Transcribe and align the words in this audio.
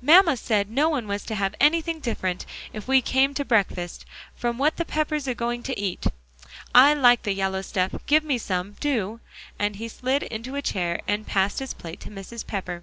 "Mamma 0.00 0.34
said 0.38 0.70
no 0.70 0.88
one 0.88 1.06
was 1.06 1.24
to 1.24 1.34
have 1.34 1.54
anything 1.60 2.00
different, 2.00 2.46
if 2.72 2.88
we 2.88 3.02
came 3.02 3.34
to 3.34 3.44
breakfast, 3.44 4.06
from 4.34 4.56
what 4.56 4.76
the 4.78 4.84
Peppers 4.86 5.28
are 5.28 5.34
going 5.34 5.62
to 5.62 5.78
eat. 5.78 6.06
I 6.74 6.94
like 6.94 7.24
the 7.24 7.34
yellow 7.34 7.60
stuff; 7.60 7.92
give 8.06 8.24
me 8.24 8.38
some, 8.38 8.76
do," 8.80 9.20
and 9.58 9.76
he 9.76 9.88
slid 9.88 10.22
into 10.22 10.54
a 10.54 10.62
chair 10.62 11.02
and 11.06 11.26
passed 11.26 11.58
his 11.58 11.74
plate 11.74 12.00
to 12.00 12.08
Mrs. 12.08 12.46
Pepper. 12.46 12.82